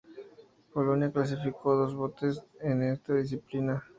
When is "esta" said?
2.81-3.13